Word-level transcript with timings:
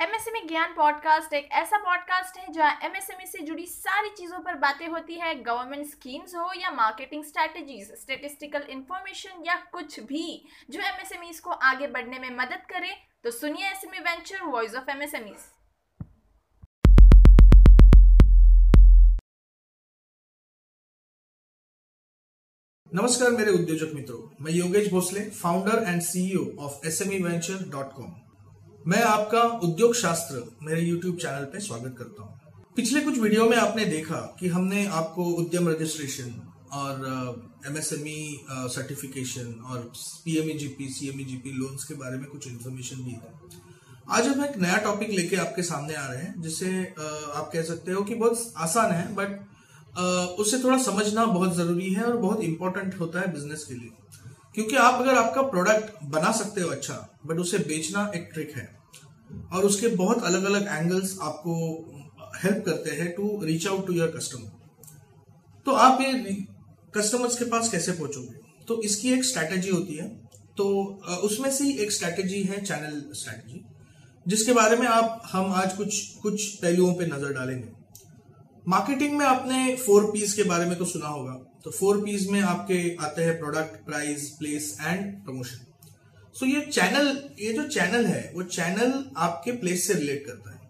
MSME 0.00 0.40
ज्ञान 0.48 0.74
podcast 0.74 1.32
एक 1.32 1.48
ऐसा 1.52 1.78
पॉडकास्ट 1.78 2.38
है 2.38 2.52
जहाँ 2.52 2.78
एमएसएमई 2.82 3.26
से 3.26 3.38
जुड़ी 3.38 3.66
सारी 3.66 4.10
चीज़ों 4.10 4.38
पर 4.38 4.54
बातें 4.54 4.88
होती 4.88 5.14
है 5.14 5.34
गवर्नमेंट 5.42 5.86
स्कीम्स 5.86 6.34
हो 6.34 6.52
या 6.60 6.70
मार्केटिंग 6.70 7.24
स्ट्रेटजीज 7.24 7.92
स्टेटिस्टिकल 8.00 8.62
इंफॉर्मेशन 8.62 9.44
या 9.46 9.54
कुछ 9.72 10.00
भी 10.00 10.48
जो 10.70 10.80
एमएसएमई 10.80 11.32
को 11.44 11.50
आगे 11.50 11.86
बढ़ने 11.86 12.18
में 12.18 12.30
मदद 12.30 12.66
करे। 12.70 12.96
तो 13.24 13.30
सुनिए 13.30 13.66
SME 13.66 13.98
venture 13.98 14.42
voice 14.42 14.74
of 14.74 14.90
MSMEs 14.90 15.46
नमस्कार 22.94 23.30
मेरे 23.30 23.52
उद्योजक 23.52 23.94
मित्रों, 23.94 24.44
मैं 24.44 24.52
Yogesh 24.52 24.90
Bhosale 24.90 25.30
founder 25.30 25.84
and 25.88 26.02
CEO 26.02 26.64
of 26.64 26.86
S 26.86 27.02
M 27.02 27.24
venture 27.24 27.68
dot 27.70 27.92
com 27.92 28.23
मैं 28.86 29.02
आपका 29.02 29.42
उद्योग 29.64 29.94
शास्त्र 29.94 30.42
मेरे 30.62 30.80
यूट्यूब 30.80 31.16
चैनल 31.18 31.44
पे 31.52 31.60
स्वागत 31.60 31.94
करता 31.98 32.22
हूँ। 32.22 32.72
पिछले 32.76 33.00
कुछ 33.00 33.18
वीडियो 33.18 33.44
में 33.50 33.56
आपने 33.56 33.84
देखा 33.84 34.16
कि 34.40 34.48
हमने 34.48 34.84
आपको 34.98 35.24
उद्यम 35.34 35.68
रजिस्ट्रेशन 35.68 36.34
और 36.72 37.00
एमएसएमई 37.66 38.44
सर्टिफिकेशन 38.74 39.52
और 39.70 39.90
PME 40.24 40.58
GP 40.58 40.88
CME 40.88 41.24
GP 41.24 41.52
loans 41.52 41.84
के 41.84 41.94
बारे 41.94 42.18
में 42.18 42.26
कुछ 42.26 42.48
इन्फॉर्मेशन 42.48 43.04
दी 43.04 43.10
है 43.12 43.32
आज 44.10 44.26
हम 44.26 44.44
एक 44.44 44.56
नया 44.58 44.76
टॉपिक 44.84 45.10
लेके 45.10 45.36
आपके 45.36 45.62
सामने 45.62 45.94
आ 45.94 46.06
रहे 46.06 46.22
हैं, 46.22 46.40
जिसे 46.42 46.82
आप 46.90 47.50
कह 47.52 47.62
सकते 47.62 47.92
हो 47.92 48.02
कि 48.02 48.14
बहुत 48.16 48.52
आसान 48.58 48.92
है 48.92 49.14
बट 49.14 50.38
उसे 50.40 50.62
थोड़ा 50.64 50.78
समझना 50.82 51.26
बहुत 51.26 51.56
ज़रूरी 51.56 51.92
है 51.94 52.04
और 52.04 52.16
बहुत 52.18 52.40
इंपॉर्टेंट 52.44 53.00
होता 53.00 53.20
है 53.20 53.32
बिज़नेस 53.32 53.64
के 53.64 53.74
लिए। 53.74 53.90
क्योंकि 54.54 54.76
आप 54.78 55.00
अगर 55.00 55.14
आपका 55.14 55.42
प्रोडक्ट 55.44 56.04
बना 56.10 56.32
सकते 56.32 56.60
हो 56.60 56.68
अच्छा 56.70 56.94
बट 57.26 57.38
उसे 57.38 57.58
बेचना 57.60 58.10
एक 58.16 58.28
ट्रिक 58.34 58.56
है। 58.56 58.68
और 59.52 59.64
उसके 59.64 59.88
बहुत 59.96 60.24
अलग 60.24 60.44
अलग 60.44 60.66
एंगल्स 60.68 61.16
आपको 61.22 61.54
हेल्प 62.42 62.64
करते 62.66 62.90
हैं 62.92 63.10
to 63.12 63.40
reach 63.44 63.66
out 63.66 63.86
to 63.86 63.92
your 63.92 64.12
customer 64.16 64.50
तो 65.66 65.72
आप 65.80 66.00
ये 66.00 66.12
कस्टमर्स 66.94 67.38
के 67.38 67.44
पास 67.44 67.70
कैसे 67.70 67.92
पहुंचोगे? 67.92 68.34
तो 68.68 68.80
इसकी 68.82 69.12
एक 69.12 69.24
स्ट्रैटेजी 69.24 69.70
होती 69.70 69.94
है। 69.94 70.08
तो 70.56 70.66
उसमें 71.24 71.50
से 71.50 71.68
एक 71.82 71.92
स्ट्रैटेजी 71.92 72.42
है 72.42 72.60
चैनल 72.62 73.00
स्ट्रैटेजी 73.12 73.64
जिसके 74.26 74.52
बारे 74.52 74.76
में 74.76 74.86
आप, 74.86 75.22
हम 75.26 75.52
आज 75.52 75.72
कुछ 75.76 75.96
कुछ 76.22 76.46
पहलुओं 76.56 76.92
पे 76.94 77.06
नज़र 77.06 77.32
डालेंगे। 77.32 77.68
मार्केटिंग 78.66 79.16
में 79.18 79.24
आपने 79.26 79.74
फोर 79.76 80.04
पीस 80.12 80.34
के 80.34 80.42
बारे 80.44 80.66
में 80.66 80.76
तो 80.78 80.84
सुना 80.84 81.08
होगा। 81.08 81.32
तो 81.64 81.70
फोर 81.70 82.00
पीस 82.04 82.26
में 82.30 82.40
आपके 82.42 82.78
आते 83.04 83.22
हैं 83.24 83.38
product 83.38 83.84
price 83.86 84.28
place 84.38 84.76
and 84.80 85.24
promotion 85.24 85.66
so 86.34 86.46
ये 86.46 86.60
चैनल 86.62 87.08
ये 87.40 87.52
जो 87.52 87.66
चैनल 87.68 88.06
है, 88.06 88.32
वो 88.34 88.42
चैनल 88.42 89.04
आपके 89.16 89.52
प्लेस 89.52 89.86
से 89.86 89.94
रिलेट 89.94 90.24
करता 90.26 90.50
है 90.50 90.62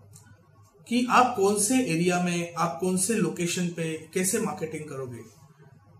कि 0.87 1.06
आप 1.11 1.34
कौन 1.37 1.59
से 1.61 1.78
एरिया 1.84 2.20
में, 2.22 2.55
आप 2.55 2.77
कौन 2.81 2.97
से 2.97 3.15
लोकेशन 3.15 3.69
पे 3.69 3.92
कैसे 4.15 4.39
मार्केटिंग 4.41 4.84
करोगे। 4.89 5.22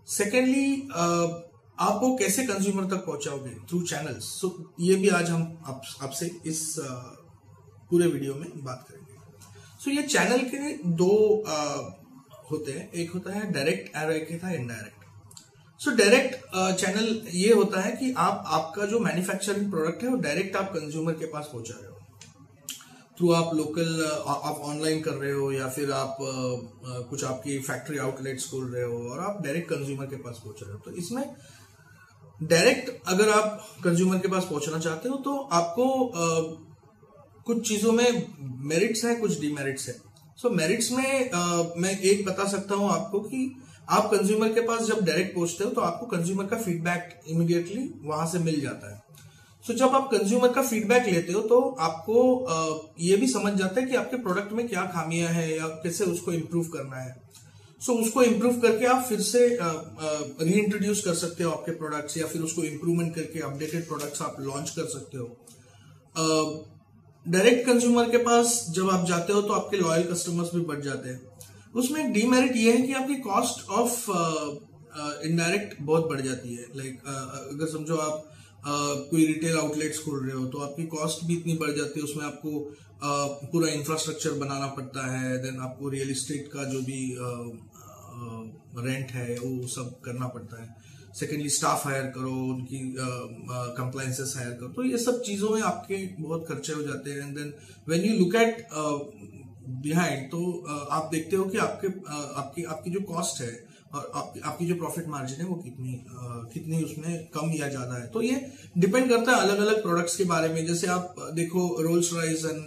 सेकेंडली 0.07 0.87
आप 0.91 1.99
वो 2.03 2.15
कैसे 2.17 2.43
कंज्यूमर 2.43 2.85
तक 2.87 3.05
पहुंचाओगे 3.05 3.55
थ्रू 3.69 3.81
चैनल्स 3.83 4.25
सो 4.41 4.73
ये 4.81 4.95
भी 4.95 5.09
आज 5.11 5.29
हम 5.29 5.41
आपसे 5.67 6.27
आप 6.27 6.47
इस 6.47 6.75
पूरे 6.79 8.07
वीडियो 8.07 8.35
में 8.35 8.47
बात 8.63 8.85
करेंगे। 8.89 9.14
सो 9.85 9.91
ये 9.91 10.03
चैनल 10.03 10.41
के 10.45 10.73
दो 10.97 11.13
आ, 11.47 11.55
होते 12.51 12.71
हैं। 12.71 12.91
एक 12.93 13.11
होता 13.11 13.33
है 13.33 13.51
डायरेक्ट 13.53 13.97
और 13.97 14.11
एक 14.11 14.31
होता 14.31 14.47
है 14.47 14.55
इनडायरेक्ट 14.55 15.81
सो 15.81 15.91
डायरेक्ट 15.95 16.35
चैनल 16.79 17.21
ये 17.33 17.53
होता 17.53 17.81
है 17.81 17.91
कि 17.91 18.13
आप 18.19 18.43
आपका 18.49 18.85
जो 18.85 18.99
मैन्युफैक्चरिंग 18.99 19.69
प्रोडक्ट 19.71 20.03
है 20.03 20.09
वो 20.09 20.17
डायरेक्ट 20.21 20.55
आप 20.55 20.71
कंज्यूमर 20.73 21.13
के 21.13 21.25
पास 21.25 21.49
पहुँचा 21.53 21.73
रहे 21.73 21.89
हो। 21.89 21.99
थ्रू 23.17 23.31
आप 23.31 23.53
लोकल 23.55 24.03
आप 24.27 24.59
ऑनलाइन 24.61 25.01
कर 25.01 25.13
रहे 25.13 25.31
हो 25.31 25.51
या 25.51 25.67
फिर 25.69 25.91
आप 25.91 26.17
आ, 26.21 26.99
कुछ 27.09 27.23
आपकी 27.23 27.59
फैक्ट्री 27.59 27.97
आउटलेट्स 27.97 28.49
खोल 28.51 28.65
रहे 28.73 28.83
हो 28.83 28.97
और 29.09 29.19
आप 29.19 29.41
डायरेक्ट 29.43 29.69
कंज्यूमर 29.69 30.05
के 30.05 30.15
पास 30.15 30.41
पहुँच 30.43 30.63
रहे 30.63 30.73
हो। 30.73 30.79
तो 30.79 30.91
इसमें 30.93 31.23
डायरेक्ट 32.43 32.89
अगर 33.07 33.29
आप 33.29 33.67
कंज्यूमर 33.83 34.19
के 34.19 34.27
पास 34.27 34.43
पहुँचना 34.43 34.79
चाहते 34.79 35.09
हो 35.09 35.17
तो 35.25 35.37
आपको 35.53 35.85
कुछ 37.47 37.67
चीज़ों 37.67 37.91
में 37.91 38.27
मेरिट्स 38.65 39.03
है 39.05 39.15
कुछ 39.15 39.39
डिमेरिट्स 39.41 39.87
है। 39.87 39.93
सो 39.93 40.47
so, 40.47 40.55
मेरिट्स 40.55 40.91
में 40.91 41.31
आ, 41.31 41.63
मैं 41.77 41.99
एक 42.01 42.25
बता 42.25 42.47
सकता 42.47 42.75
हूँ 42.75 42.89
आपको 42.91 43.19
कि 43.21 43.55
आप 43.89 44.09
कंज्यूमर 44.11 44.53
के 44.53 44.61
पास 44.61 44.81
जब 44.87 45.03
डायरेक्ट 45.05 45.35
पहुँचते 45.35 45.63
हो 45.63 45.69
तो 45.71 45.81
आपको 45.81 46.05
कंज्यूमर 46.07 46.45
का 46.45 46.57
फीडबैक 46.57 47.19
इमिडिएटली 47.29 47.89
वहाँ 48.03 48.25
से 48.27 48.39
मिल 48.39 48.59
जाता 48.61 48.93
है। 48.93 49.03
सो 49.65 49.73
so, 49.73 49.79
जब 49.79 49.95
आप 49.95 50.09
कंज्यूमर 50.11 50.51
का 50.53 50.61
फीडबैक 50.63 51.07
लेते 51.07 51.33
हो 51.33 51.41
तो 51.43 51.61
आपको 51.81 52.35
आ, 52.45 52.55
ये 52.99 53.15
भी 53.15 53.27
समझ 53.27 53.53
जाता 53.53 53.81
है 53.81 53.87
कि 53.87 53.95
आपके 53.95 54.17
प्रोडक्ट 54.23 54.51
में 54.51 54.67
क्या 54.67 54.85
खामियाँ 54.95 55.29
हैं 55.29 55.47
या 55.49 55.67
कैसे 55.83 56.03
उसको 56.05 56.33
इम्प्रूव 56.33 56.67
करना 56.67 56.97
है। 56.97 57.15
सो 57.81 57.93
so, 57.93 57.99
उसको 58.01 58.23
इम्प्रूव 58.23 58.59
करके 58.61 58.85
आप 58.87 59.03
फिर 59.03 59.19
से 59.21 59.47
री 59.61 60.53
इंट्रोड्यूस 60.53 61.03
कर 61.05 61.13
सकते 61.15 61.43
हो 61.43 61.51
आपके 61.51 61.71
प्रोडक्ट्स 61.77 62.17
या 62.17 62.27
फिर 62.27 62.41
उसको 62.41 62.63
इम्प्रूवमेंट 62.63 63.15
करके 63.15 63.39
अपडेटेड 63.41 63.87
प्रोडक्ट्स 63.87 64.21
आप 64.21 64.37
लॉन्च 64.41 64.69
कर 64.69 64.85
सकते 64.89 65.17
हो। 65.17 65.27
डायरेक्ट 67.27 67.65
कंज्यूमर 67.67 68.09
के 68.09 68.17
पास 68.23 68.65
जब 68.69 68.89
आप 68.89 69.05
जाते 69.07 69.33
हो 69.33 69.41
तो 69.41 69.53
आपके 69.53 69.77
लॉयल 69.77 70.03
कस्टमर्स 70.03 70.53
भी 70.55 70.61
बढ़ 70.61 70.81
जाते 70.81 71.09
हैं। 71.09 71.21
उसमें 71.75 71.99
एक 72.05 72.13
डीमेरिट 72.13 72.55
ये 72.55 72.71
है 72.71 72.81
कि 72.81 72.93
आपकी 72.93 73.15
कॉस्ट 73.21 73.69
ऑफ़ 73.69 74.09
इनडायरेक्ट 75.25 75.81
बहुत 75.81 76.07
बढ़ 76.09 76.21
जाती 76.21 76.53
है। 76.55 76.65
लाइक 76.75 76.93
like, 76.93 77.07
uh, 77.07 77.53
अगर 77.53 77.67
समझो 77.67 77.95
आप 77.95 78.23
uh, 78.23 79.09
कोई 79.09 79.25
रिटेल 79.25 79.57
आउटलेट्स 79.57 79.99
खोल 79.99 80.19
रहे 80.25 80.37
हो 80.37 80.45
तो 80.45 80.57
आपकी 80.59 80.85
कॉस्ट 80.87 81.25
भी 81.25 81.37
इतनी 81.37 81.53
बढ़ 81.57 81.71
जाती 81.71 81.99
है 81.99 82.03
उसमें 82.03 82.25
आपको 82.25 82.49
uh, 82.49 83.51
पूरा 83.51 83.69
इंफ्रास्ट्रक्चर 83.69 84.39
बनाना 84.45 84.67
पड़ता 84.77 85.07
है 85.11 85.37
देन 85.43 85.59
आपको 85.59 85.89
रियल 85.89 86.11
इस्टेट 86.11 86.47
का 86.53 86.63
जो 86.63 86.81
भी 86.81 87.01
रेंट 88.85 89.07
uh, 89.07 89.13
है 89.13 89.37
वो 89.39 89.67
सब 89.67 89.99
करना 90.05 90.27
पड़ता 90.27 90.61
है। 90.63 90.69
सेकेंडली 91.15 91.49
स्टाफ 91.49 91.85
हायर 91.87 92.03
करो, 92.15 92.31
उनकी 92.53 92.79
कंप्लाइंसेस 93.77 94.33
हायर 94.37 94.51
करो। 94.51 94.67
तो 94.69 94.83
ये 94.83 94.97
सब 94.97 95.21
चीज़ों 95.21 95.49
में 95.49 95.61
आपके 95.63 95.97
बहुत 96.19 96.45
खर्चे 96.47 96.73
हो 96.73 96.81
जाते 96.83 97.11
हैं। 97.11 97.19
And 97.19 97.35
then 97.37 97.53
when 97.87 98.03
you 98.03 98.17
look 98.19 98.35
at 98.35 98.65
behind 99.67 100.27
तो 100.31 100.41
uh, 100.69 100.91
आप 100.91 101.09
देखते 101.11 101.35
हो 101.35 101.45
कि 101.45 101.57
आपके 101.59 101.87
uh, 101.87 102.27
आपकी 102.37 102.63
आपकी 102.65 102.91
जो 102.91 102.99
कॉस्ट 103.13 103.41
है 103.41 103.53
और 103.93 104.11
आप, 104.15 104.33
आपकी 104.43 104.65
जो 104.67 104.75
प्रॉफिट 104.75 105.07
मार्जिन 105.07 105.39
है 105.39 105.45
वो 105.47 105.55
कितनी 105.55 105.93
आ, 105.93 106.27
कितनी 106.53 106.83
उसमें 106.83 107.27
कम 107.33 107.51
या 107.55 107.67
ज़्यादा 107.69 107.97
है। 107.97 108.07
तो 108.07 108.21
ये 108.21 108.39
डिपेंड 108.77 109.09
करता 109.09 109.35
है 109.35 109.41
अलग 109.41 109.59
अलग 109.59 109.81
प्रोडक्ट्स 109.83 110.15
के 110.17 110.23
बारे 110.23 110.49
में। 110.53 110.65
जैसे 110.67 110.87
आप 110.87 111.15
देखो 111.35 111.67
Rolls 111.83 112.11
Royce 112.13 112.45
and 112.45 112.61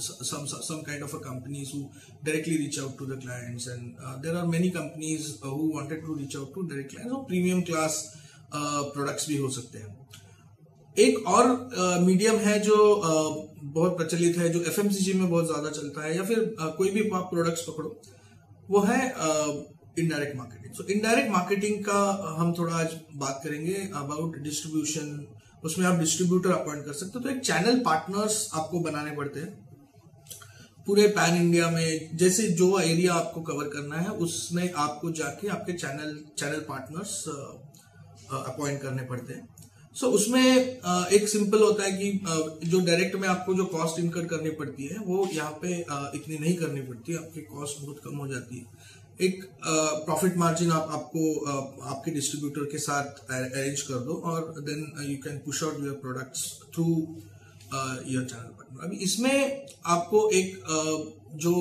some 0.00 0.82
kind 0.86 1.02
of 1.02 1.16
a 1.16 1.18
companies 1.20 1.70
who 1.74 1.82
directly 2.24 2.56
reach 2.56 2.78
out 2.80 2.98
to 2.98 3.06
the 3.06 3.18
clients 3.22 3.68
and 3.68 3.82
there 4.22 4.36
are 4.36 4.46
many 4.46 4.70
companies 4.70 5.30
who 5.46 5.70
wanted 5.76 6.04
to 6.06 6.14
reach 6.18 6.36
out 6.36 6.54
to 6.54 6.62
direct 6.62 6.90
clients 6.90 7.14
और 7.16 7.24
प्रीमियम 7.24 7.62
क्लास 7.62 8.02
प्रोडक्ट्स 8.54 9.28
भी 9.28 9.36
हो 9.36 9.50
सकते 9.50 9.78
हैं। 9.78 9.99
एक 11.00 11.26
और 11.28 11.44
medium 12.02 12.36
है 12.38 12.58
जो 12.60 12.76
बहुत 13.64 13.96
प्रचलित 13.96 14.38
है, 14.38 14.48
जो 14.48 14.60
एफ़ 14.62 14.80
में 14.80 15.28
बहुत 15.28 15.46
ज़्यादा 15.46 15.70
चलता 15.72 16.04
है, 16.04 16.16
या 16.16 16.24
फिर 16.24 16.54
कोई 16.60 16.90
भी 16.90 17.08
आप 17.10 17.28
प्रोडक्ट्स 17.30 17.62
पकड़ो, 17.64 18.00
वो 18.68 18.80
है 18.82 18.98
indirect 19.98 20.36
marketing 20.36 20.74
so 20.74 20.84
indirect 20.92 21.30
marketing 21.30 21.78
का 21.84 22.00
हम 22.38 22.52
थोड़ा 22.58 22.74
आज 22.74 22.94
बात 23.16 23.40
करेंगे 23.44 23.74
अबाउट 23.96 24.36
डिस्ट्रीब्यूशन 24.42 25.26
उसमें 25.64 25.86
आप 25.86 25.98
डिस्ट्रीब्यूटर 25.98 26.50
अपॉइंट 26.50 26.84
कर 26.84 26.92
सकते 26.94 27.18
हो। 27.18 27.20
तो 27.20 27.30
एक 27.30 27.40
चैनल 27.42 27.80
पार्टनर्स 27.84 28.48
आपको 28.54 28.80
बनाने 28.80 29.10
पड़ते 29.16 29.40
हैं। 29.40 29.68
पूरे 30.86 31.06
पैन 31.08 31.36
इंडिया 31.36 31.70
में, 31.70 32.16
जैसे 32.16 32.46
जो 32.54 32.78
एरिया 32.80 33.14
आपको 33.14 33.40
कवर 33.42 33.64
करना 33.68 33.96
है, 33.96 34.10
उसमें 34.18 34.72
आपको 34.74 35.10
जाके 35.12 35.48
आपके 35.48 35.72
चैनल 35.74 36.16
चैनल 36.38 36.60
पार्टनर्स 36.68 37.24
अपॉइंट 38.46 38.80
करने 38.82 39.02
पड़ते 39.04 39.34
हैं। 39.34 39.48
सो 39.94 40.06
so, 40.06 40.12
उसमें 40.12 40.42
एक 41.12 41.28
सिंपल 41.28 41.62
होता 41.62 41.84
है 41.84 41.92
कि 41.92 42.68
जो 42.68 42.80
डायरेक्ट 42.80 43.16
में 43.16 43.28
आपको 43.28 43.54
जो 43.54 43.64
कॉस्ट 43.72 43.98
इनकट 44.00 44.28
करनी 44.30 44.50
पड़ती 44.60 44.86
है 44.86 44.98
वो 45.06 45.28
यहाँ 45.32 45.58
पे 45.62 45.78
इतनी 46.18 46.38
नहीं 46.38 46.54
करनी 46.56 46.80
पड़ती 46.82 47.14
आपकी 47.14 47.40
कॉस्ट 47.40 47.82
बहुत 47.82 48.00
कम 48.04 48.16
हो 48.16 48.26
जाती 48.28 48.58
है। 48.58 48.98
एक 49.20 49.42
प्रॉफिट 50.04 50.36
मार्जिन 50.36 50.70
आप 50.72 50.88
आपको 50.92 51.22
आपके 51.86 52.10
डिस्ट्रीब्यूटर 52.10 52.64
के 52.72 52.78
साथ 52.78 53.18
अरेंज 53.30 53.82
कर 53.82 53.98
दो 54.04 54.14
और 54.24 54.54
then 54.60 54.86
you 55.08 55.16
can 55.24 55.38
push 55.46 55.62
out 55.64 55.84
your 55.84 55.98
products 56.02 56.44
through 56.74 56.84
your 57.72 58.24
channel 58.24 58.50
partner 58.50 58.84
अभी 58.84 58.96
इसमें 59.04 59.66
आपको 59.86 60.28
एक 60.30 60.56
जो 61.36 61.52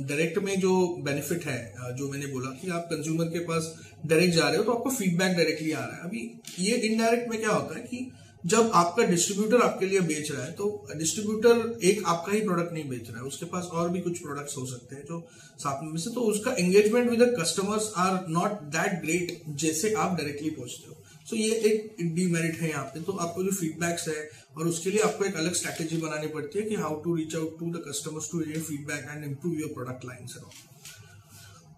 डायरेक्ट 0.00 0.38
में 0.38 0.58
जो 0.60 0.74
बेनिफिट 1.04 1.44
है 1.46 1.94
जो 1.96 2.10
मैंने 2.10 2.26
बोला 2.26 2.50
कि 2.60 2.70
आप 2.70 2.88
कंज्यूमर 2.90 3.24
के 3.28 3.38
पास 3.46 3.74
डायरेक्ट 4.06 4.34
जा 4.34 4.48
रहे 4.48 4.56
हो 4.56 4.64
तो 4.64 4.72
आपको 4.72 4.90
फीडबैक 4.90 5.36
डायरेक्टली 5.36 5.72
आ 5.72 5.80
रहा 5.80 5.96
है। 5.96 6.02
अभी 6.02 6.30
ये 6.60 6.76
इनडायरेक्ट 6.82 7.30
में 7.30 7.38
क्या 7.40 7.50
होता 7.50 7.78
है 7.78 7.82
कि 7.82 8.10
जब 8.44 8.70
आपका 8.74 9.04
डिस्ट्रीब्यूटर 9.04 9.62
आपके 9.62 9.86
लिए 9.86 10.00
बेच 10.02 10.30
रहा 10.30 10.44
है 10.44 10.52
तो 10.52 10.66
डिस्ट्रीब्यूटर 10.96 11.78
एक 11.84 12.02
आपका 12.06 12.32
ही 12.32 12.40
प्रोडक्ट 12.40 12.72
नहीं 12.72 12.88
बेच 12.88 13.08
रहा 13.10 13.18
है, 13.18 13.24
उसके 13.24 13.46
पास 13.46 13.68
और 13.72 13.88
भी 13.88 14.00
कुछ 14.00 14.18
प्रोडक्ट्स 14.18 14.56
हो 14.56 14.64
सकते 14.66 14.96
हैं 14.96 15.04
जो 15.08 15.20
साथ 15.58 15.82
में 15.82 15.96
से 16.00 16.10
तो 16.10 16.20
उसका 16.32 16.52
engagement 16.52 17.10
with 17.10 17.22
the 17.22 17.34
customers 17.40 17.92
are 17.96 18.24
not 18.30 18.60
that 18.76 19.00
great 19.02 19.42
जैसे 19.62 19.92
आप 19.94 20.16
डायरेक्टली 20.18 20.50
पहुँचते 20.50 20.88
हो। 20.88 20.96
सो 21.26 21.36
ये 21.36 21.50
एक 21.68 21.96
डीमेरिट 22.14 22.60
है 22.60 22.68
यहाँ 22.68 22.84
पे। 22.84 23.00
तो 23.02 23.12
आपको 23.14 23.44
जो 23.44 23.50
फीडबैक्स 23.52 24.08
है 24.08 24.28
और 24.56 24.66
उसके 24.68 24.90
लिए 24.90 25.00
आपको 25.02 25.24
एक 25.24 25.36
अलग 25.36 25.54
स्ट्रैटेजी 25.54 25.96
बनानी 25.98 26.26
पड़ती 26.28 26.58
है 26.58 26.64
कि 26.64 26.74
how 26.76 27.00
to 27.02 27.14
reach 27.16 27.36
out 27.36 27.58
to 27.58 27.70
the 27.72 27.82
customers 27.88 28.30
to 28.32 28.40
ये 28.42 28.60
feedback 28.60 29.06
and 29.10 29.24
improve 29.24 29.60
your 29.60 29.72
product 29.74 30.04
lines 30.04 30.36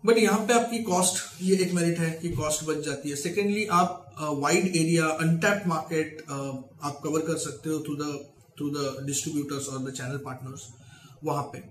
but 0.04 0.18
यहाँ 0.18 0.38
पे 0.46 0.52
आपकी 0.54 0.78
कॉस्ट 0.84 1.42
ये 1.42 1.56
एक 1.62 1.72
मेरिट 1.74 1.98
है 1.98 2.10
कि 2.22 2.28
कॉस्ट 2.32 2.64
बच 2.64 2.84
जाती 2.84 3.10
है। 3.10 3.16
सेकेंडली 3.16 3.64
आप 3.72 4.16
वाइड 4.40 4.66
एरिया 4.66 5.06
अनटैप 5.22 5.62
मार्केट 5.66 6.20
आप 6.30 7.00
कवर 7.04 7.20
कर 7.26 7.36
सकते 7.38 7.70
हो 7.70 7.78
through 7.86 7.94
the 7.94 8.12
through 8.58 8.68
the 8.70 9.06
distributors 9.06 9.68
और 9.68 9.78
द 9.84 9.92
चैनल 9.92 10.16
पार्टनर्स 10.26 10.68
वहाँ 11.24 11.42
पे। 11.52 11.62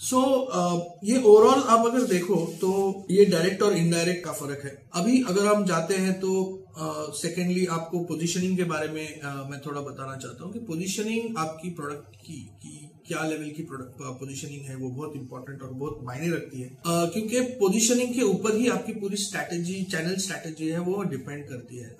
सो 0.00 0.16
so, 0.16 0.22
uh, 0.50 0.80
ये 1.04 1.22
ओवरऑल 1.22 1.62
आप 1.62 1.86
अगर 1.86 2.02
देखो 2.06 2.36
तो 2.60 2.70
ये 3.10 3.24
डायरेक्ट 3.26 3.62
और 3.62 3.76
इनडायरेक्ट 3.76 4.24
का 4.24 4.32
फ़र्क 4.32 4.64
है। 4.64 4.76
अभी 4.94 5.22
अगर 5.22 5.46
हम 5.46 5.64
जाते 5.66 5.96
हैं 5.96 6.18
तो 6.20 6.32
सेकेंडली 6.78 7.66
uh, 7.66 7.72
आपको 7.72 8.04
पोजीशनिंग 8.04 8.56
के 8.56 8.64
बारे 8.64 8.88
में 8.88 9.20
uh, 9.20 9.50
मैं 9.50 9.60
थोड़ा 9.60 9.80
बताना 9.80 10.16
चाहता 10.16 10.44
हूँ 10.44 10.52
कि 10.52 10.58
पोजीशनिंग 10.58 11.36
आपकी 11.38 11.70
प्रोडक्ट 11.70 12.16
की, 12.16 12.36
की 12.36 12.91
क्या 13.06 13.24
लेवल 13.26 13.50
की 13.50 13.62
प्रोडक्ट 13.62 14.02
पोजीशनिंग 14.20 14.64
है 14.64 14.76
वो 14.76 14.88
बहुत 14.90 15.16
इंपॉर्टेंट 15.16 15.62
और 15.62 15.70
बहुत 15.72 16.00
मायने 16.02 16.30
रखती 16.30 16.60
है। 16.60 16.68
Uh, 16.68 17.06
क्योंकि 17.12 17.40
पोजीशनिंग 17.60 18.14
के 18.14 18.22
ऊपर 18.22 18.56
ही 18.56 18.68
आपकी 18.68 18.92
पूरी 18.92 19.16
स्ट्रैटेजी 19.16 19.82
चैनल 19.92 20.16
स्ट्रैटेजी 20.16 20.68
है 20.68 20.78
वो 20.80 21.02
डिपेंड 21.02 21.48
करती 21.48 21.76
है। 21.76 21.96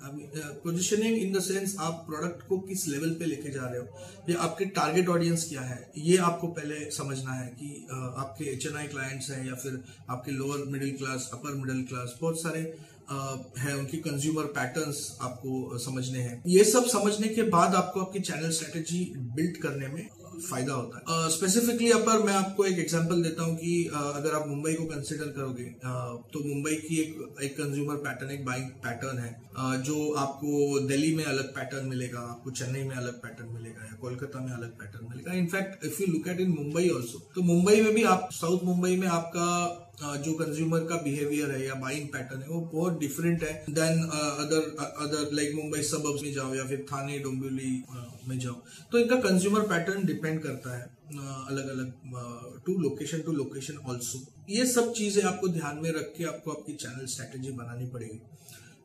पोजीशनिंग 0.63 1.17
इन 1.17 1.33
द 1.33 1.41
सेंस 1.41 1.75
आप 1.79 2.03
प्रोडक्ट 2.07 2.47
को 2.47 2.57
किस 2.59 2.87
लेवल 2.87 3.13
पे 3.13 3.25
लेके 3.25 3.49
जा 3.49 3.67
रहे 3.67 3.79
हो 3.79 4.29
या 4.29 4.39
आपके 4.39 4.65
टारगेट 4.77 5.09
ऑडियंस 5.09 5.47
क्या 5.49 5.61
है 5.61 5.91
ये 5.97 6.17
आपको 6.29 6.47
पहले 6.47 6.89
समझना 6.91 7.33
है 7.33 7.47
कि 7.59 7.75
uh, 7.89 8.09
आपके 8.23 8.45
एच 8.45 8.67
क्लाइंट्स 8.67 9.29
हैं 9.29 9.45
या 9.47 9.55
फिर 9.55 9.83
आपके 10.09 10.31
lower 10.31 10.65
middle 10.71 10.97
class 10.97 11.29
upper 11.33 11.53
middle 11.55 11.83
class 11.83 12.17
बहुत 12.21 12.41
सारे 12.41 12.61
है 13.59 13.75
उनकी 13.77 13.97
कंज्यूमर 13.97 14.43
पैटर्न्स 14.57 14.99
आपको 15.21 15.77
समझने 15.77 16.19
हैं। 16.19 16.41
ये 16.47 16.63
सब 16.63 16.85
समझने 16.87 17.27
के 17.27 17.43
बाद 17.49 17.75
आपको 17.75 18.01
आपकी 18.01 18.19
चैनल 18.19 18.49
स्ट्रेटेजी 18.49 18.99
बिल्ड 19.17 19.57
करने 19.57 19.87
में 19.87 20.07
फ़ायदा 20.39 20.73
होता 20.73 20.97
है। 20.97 21.29
स्पेसिफिकली 21.29 21.89
uh, 21.89 21.95
अपर 21.95 22.23
मैं 22.23 22.33
आपको 22.33 22.65
एक 22.65 22.79
एग्जांपल 22.79 23.23
देता 23.23 23.43
हूँ 23.43 23.55
कि 23.57 23.73
uh, 23.89 24.15
अगर 24.15 24.35
आप 24.35 24.47
मुंबई 24.47 24.73
को 24.73 24.85
कंसिडर 24.85 25.31
करोगे 25.31 25.65
uh, 25.83 26.13
तो 26.33 26.43
मुंबई 26.45 26.75
की 26.77 26.99
एक 27.01 27.41
एक 27.43 27.57
कंज्यूमर 27.57 27.95
पैटर्न 28.05 28.31
एक 28.31 28.45
बाइंग 28.45 28.69
पैटर्न 28.85 29.17
है। 29.19 29.31
uh, 29.53 29.75
जो 29.83 30.11
आपको 30.17 30.79
दिल्ली 30.87 31.13
में 31.15 31.23
अलग 31.25 31.53
पैटर्न 31.55 31.87
मिलेगा 31.87 32.19
आपको 32.29 32.51
चेन्नई 32.53 32.83
में 32.83 32.95
अलग 32.95 33.21
पैटर्न 33.21 33.53
मिलेगा 33.53 33.85
या 33.85 33.97
कोलकाता 34.01 34.45
में 34.45 34.51
अलग 34.51 34.77
पैटर्न 34.79 35.09
मिलेगा। 35.09 35.33
In fact 35.35 35.85
if 35.85 36.01
you 36.01 36.07
look 36.13 36.27
at 36.27 36.39
in 36.39 36.51
Mumbai 36.51 36.89
also 36.89 37.19
तो 37.35 37.41
मुंबई 37.43 37.81
में 37.81 37.93
भी 37.93 38.03
आप 38.09 38.29
साउथ 38.33 38.63
मुंबई 38.63 38.95
में 38.97 39.07
आपका 39.09 39.49
जो 39.93 40.33
कंज्यूमर 40.35 40.79
का 40.85 40.95
बिहेवियर 41.03 41.51
है 41.51 41.65
या 41.65 41.73
बाइंग 41.75 42.07
पैटर्न 42.09 42.41
है, 42.41 42.47
वो 42.47 42.59
बहुत 42.73 42.99
डिफरेंट 42.99 43.43
है 43.43 43.53
than 43.69 44.01
other 44.03 44.75
other 45.03 45.33
like 45.33 45.53
Mumbai 45.55 45.81
सब 45.83 46.03
में 46.23 46.31
जाओ 46.33 46.53
या 46.55 46.65
फिर 46.67 46.85
थाने, 46.91 47.19
डोंबिवली 47.19 47.83
में 48.27 48.37
जाओ। 48.39 48.53
तो 48.91 48.99
इनका 48.99 49.15
कंज्यूमर 49.21 49.67
पैटर्न 49.67 50.05
डिपेंड 50.05 50.41
करता 50.43 50.77
है 50.77 50.83
अलग 51.13 51.69
अलग 51.69 52.61
to 52.65 52.77
location 52.79 53.21
to 53.21 53.31
location 53.33 53.77
also 53.85 54.25
ये 54.49 54.65
सब 54.67 54.91
चीज़ें 54.93 55.23
आपको 55.23 55.47
ध्यान 55.49 55.79
में 55.83 55.91
रख 55.91 56.13
के 56.17 56.23
आपको 56.25 56.51
आपकी 56.51 56.73
चैनल 56.75 57.05
स्ट्रेटेजी 57.07 57.51
बनानी 57.53 57.85
पड़ेगी। 57.87 58.19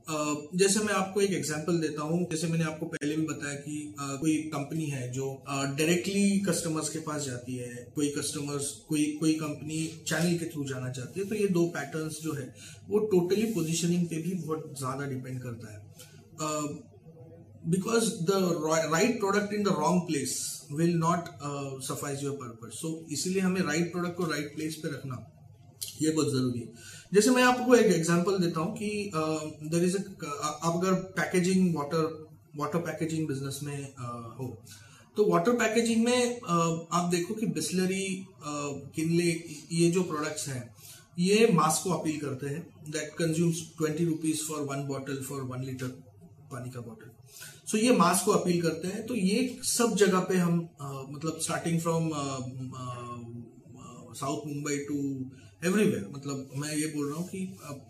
जैसे 0.09 0.81
मैं 0.81 0.93
आपको 0.95 1.21
एक 1.21 1.33
एग्जांपल 1.33 1.79
देता 1.81 2.03
हूँ, 2.03 2.19
जैसे 2.31 2.47
मैंने 2.49 2.65
आपको 2.65 2.87
पहले 2.89 3.17
भी 3.17 3.27
बताया 3.27 3.55
कि 3.57 3.95
कोई 3.99 4.37
कंपनी 4.55 4.85
है 4.87 5.11
जो 5.13 5.27
डायरेक्टली 5.49 6.39
कस्टमर्स 6.49 6.89
के 6.89 6.99
पास 7.01 7.25
जाती 7.25 7.57
है, 7.57 7.75
कोई 7.95 8.09
कस्टमर्स 8.17 8.71
कोई 8.89 9.05
कोई 9.21 9.35
कंपनी 9.37 9.87
चैनल 10.09 10.39
के 10.39 10.47
थ्रू 10.47 10.65
जाना 10.67 10.91
चाहती 10.91 11.21
है 11.21 11.27
तो 11.29 11.35
ये 11.35 11.49
दो 11.51 11.67
पैटर्न्स 11.75 12.21
जो 12.23 12.33
है, 12.35 12.47
वो 12.89 12.99
टोटली 13.07 13.45
पोजिशनिंग 13.55 14.07
पे 14.09 14.23
भी 14.23 14.35
बहुत 14.37 14.75
ज़्यादा 14.79 15.07
डिपेंड 15.07 15.41
करता 15.43 15.73
है। 15.73 15.79
Because 17.71 18.11
the 18.25 18.31
right 18.93 19.19
product 19.21 19.53
in 19.55 19.63
the 19.65 19.75
wrong 19.79 20.03
place 20.07 20.37
will 20.73 20.95
not 20.99 21.29
satisfy 21.85 22.23
your 22.25 22.37
purpose 22.37 22.73
so 22.75 22.99
इसीलिए 23.13 23.41
हमें 23.43 23.61
राइट 23.61 23.77
right 23.77 23.93
प्रोडक्ट 23.93 24.17
को 24.17 24.25
राइट 24.25 24.41
right 24.41 24.57
प्लेस 24.57 24.75
पे 24.83 24.89
रखना, 24.89 25.25
ये 26.03 26.11
बहुत 26.11 26.33
ज़रूरी 26.33 26.61
है। 26.61 26.97
जैसे 27.13 27.31
मैं 27.31 27.43
आपको 27.43 27.75
एक 27.75 27.87
एग्जांपल 27.87 28.39
देता 28.39 28.61
हूँ 28.61 28.75
कि 28.77 28.89
देर 29.65 29.85
इज़ 29.85 29.97
आप 29.97 30.73
अगर 30.75 30.95
packaging 31.19 31.77
water 31.77 32.03
water 32.57 32.79
packaging 32.79 33.27
business 33.29 33.61
में 33.63 33.79
uh, 33.79 34.39
हो 34.39 34.49
तो 35.17 35.25
वाटर 35.31 35.53
पैकेजिंग 35.53 36.05
में 36.05 36.41
uh, 36.41 36.75
आप 36.93 37.09
देखो 37.11 37.35
कि 37.35 37.47
बिस्लरी 37.59 38.27
किनले 38.45 39.31
ये 39.73 39.91
जो 39.91 40.03
प्रोडक्ट्स 40.03 40.49
हैं 40.49 40.63
ये 41.19 41.49
मास 41.55 41.81
को 41.85 41.91
अपील 41.91 42.19
करते 42.21 42.47
हैं। 42.47 42.61
That 42.89 43.15
consumes 43.19 43.63
twenty 43.79 44.05
rupees 44.05 44.43
for 44.49 44.61
one 44.67 44.87
bottle 44.89 45.23
for 45.29 45.41
one 45.53 45.65
litre 45.65 45.87
पानी 46.53 46.71
का 46.71 46.81
बॉटल 46.81 47.11
सो 47.67 47.77
so, 47.77 47.85
ये 47.85 47.97
मास 47.97 48.23
को 48.25 48.33
अपील 48.33 48.61
करते 48.63 48.89
हैं। 48.89 49.07
तो 49.07 49.15
ये 49.15 49.59
सब 49.63 49.97
जगह 49.97 50.21
पे 50.29 50.37
हम 50.37 50.61
uh, 50.61 51.05
मतलब 51.15 51.41
starting 51.43 51.81
from 51.81 52.09
south 54.15 54.47
Mumbai 54.47 54.77
to 54.89 54.99
everywhere 55.67 56.09
मतलब 56.13 56.51
मैं 56.57 56.75
ये 56.77 56.87
बोल 56.89 57.09
रहा 57.09 57.19
हूँ 57.19 57.29
कि 57.29 57.41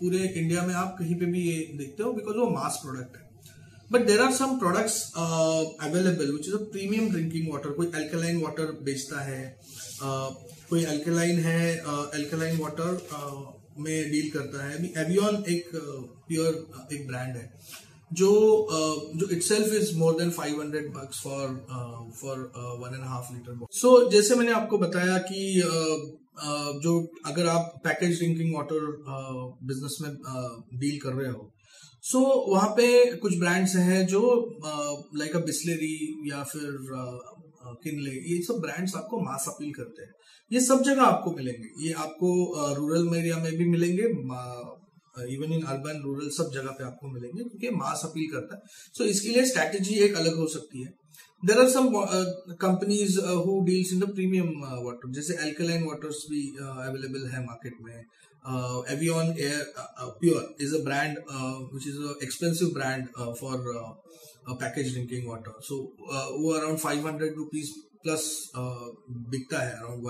पूरे 0.00 0.18
इंडिया 0.18 0.66
में 0.66 0.74
आप 0.74 0.96
कहीं 0.98 1.14
पे 1.20 1.26
भी 1.32 1.42
ये 1.42 1.56
देखते 1.78 2.02
हो 2.02 2.12
बिकॉज़ 2.12 2.36
वो 2.36 2.48
मास 2.50 2.78
प्रोडक्ट 2.82 3.16
है। 3.16 3.26
But 3.90 4.06
there 4.06 4.20
are 4.20 4.32
some 4.34 4.58
products 4.58 4.96
available 5.16 6.32
which 6.32 6.48
is 6.48 6.54
a 6.54 6.64
premium 6.72 7.10
drinking 7.10 7.52
water 7.52 7.70
कोई 7.72 7.86
एल्कलाइन 7.96 8.40
वाटर 8.42 8.72
बेचता 8.84 9.20
है 9.24 9.42
uh, 9.56 10.30
कोई 10.70 10.84
एल्कलाइन 10.86 11.38
है 11.40 11.62
एल्कलाइन 11.72 12.56
uh, 12.56 12.62
वाटर 12.62 12.90
uh, 13.18 13.38
में 13.78 14.10
डील 14.10 14.30
करता 14.30 14.64
है। 14.64 14.74
एवियन 15.02 15.44
एक 15.48 15.70
प्योर 15.74 16.52
uh, 16.78 16.92
एक 16.94 17.06
ब्रांड 17.06 17.36
है। 17.36 17.50
जो 18.12 18.28
uh, 18.72 19.20
जो 19.20 19.28
itself 19.28 19.74
is 19.74 19.96
more 19.96 20.12
than 20.12 20.30
500 20.30 20.96
bucks 20.96 21.20
for 21.20 21.66
for 22.22 22.52
one 22.56 22.94
and 22.94 23.04
half 23.04 23.32
litre 23.32 23.66
so 23.72 24.10
जैसे 24.10 24.34
मैंने 24.34 24.52
आपको 24.52 24.78
बताया 24.78 25.18
कि 25.18 25.62
uh, 25.64 26.22
जो 26.82 27.12
अगर 27.26 27.46
आप 27.46 27.80
पैकेज 27.84 28.16
ड्रिंकिंग 28.16 28.54
वाटर 28.56 28.80
बिज़नेस 29.64 29.98
में 30.02 30.16
डील 30.80 30.98
कर 30.98 31.12
रहे 31.12 31.32
हो 31.32 31.52
सो 32.02 32.18
so, 32.18 32.54
वहाँ 32.54 32.68
पे 32.68 33.16
कुछ 33.16 33.38
ब्रांड्स 33.38 33.76
हैं 33.76 34.06
जो 34.06 34.50
लाइक 35.16 35.36
अ 35.36 35.38
बिस्लरी 35.38 36.30
या 36.32 36.42
फिर 36.42 36.78
किनले 37.66 38.10
ये 38.10 38.42
सब 38.42 38.54
ब्रांड्स 38.60 38.96
आपको 38.96 39.20
मास 39.20 39.44
अपील 39.48 39.72
करते 39.72 40.02
हैं। 40.02 40.12
ये 40.52 40.60
सब 40.60 40.82
जगह 40.82 41.02
आपको 41.02 41.30
मिलेंगे। 41.30 41.86
ये 41.86 41.92
आपको 41.92 42.54
रूरल 42.74 43.16
एरिया 43.16 43.36
में 43.36 43.52
भी 43.52 43.64
मिलेंगे 43.64 44.02
इवन 45.34 45.52
इन 45.52 45.62
अर्बन 45.74 46.00
रूरल 46.04 46.28
सब 46.36 46.50
जगह 46.54 46.76
पे 46.78 46.84
आपको 46.84 47.10
मिलेंगे 47.12 47.42
क्योंकि 47.42 47.70
मास 47.76 48.02
अपील 48.04 48.30
करता 48.32 48.56
है 48.56 48.62
सो 48.68 49.04
so, 49.04 49.10
इसके 49.10 49.28
लिए 49.28 49.44
स्ट्रैटेजी 49.46 49.94
एक 50.04 50.16
अलग 50.16 50.36
हो 50.36 50.46
सकती 50.54 50.82
है 50.82 50.96
uh, 51.42 52.24
companies 52.58 53.18
uh, 53.18 53.36
who 53.36 53.64
deals 53.64 53.92
in 53.92 54.00
the 54.00 54.08
premium 54.08 54.62
uh, 54.62 54.80
water 54.80 55.08
जैसे 55.08 55.36
alkaline 55.38 55.84
waters 55.86 56.24
भी 56.30 56.42
uh, 56.58 56.78
available 56.86 57.28
है 57.32 57.44
market 57.46 57.80
में 57.80 58.04
uh, 58.44 58.78
uh, 58.78 58.96
uh, 59.78 60.10
uh, 61.30 61.58
which 61.72 61.86
is 61.86 61.96
a 61.96 62.14
expensive 62.20 62.74
brand 62.74 63.08
uh, 63.16 63.32
for 63.34 63.54
uh, 63.54 63.92
uh, 64.46 64.54
packaged 64.56 64.94
drinking 64.94 65.28
water 65.28 65.52
so 65.60 65.92
uh, 66.10 66.26
वो 66.32 66.58
around 66.58 66.80
500 66.80 67.36
rupees 67.36 67.76
plus 68.02 68.24
uh, 68.56 68.88
बिकता 69.30 69.58
है 69.58 69.72
around 69.72 70.02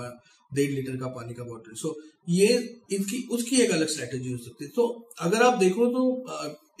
डेढ़ 0.51 0.71
litre 0.71 0.97
का 0.97 1.07
पानी 1.09 1.33
का 1.33 1.43
बॉटल 1.43 1.73
सो 1.73 1.87
so, 1.87 1.93
ये 2.29 2.47
इनकी 2.93 3.27
उसकी 3.31 3.61
एक 3.61 3.71
अलग 3.71 3.87
स्ट्रेटेजी 3.87 4.31
हो 4.31 4.37
सकती 4.39 4.65
है। 4.65 4.71
तो 4.71 4.83
अगर 5.21 5.43
आप 5.43 5.57
देखो 5.59 5.85
तो 5.87 6.01